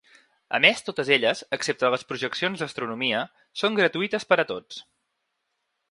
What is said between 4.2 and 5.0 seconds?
per a tots.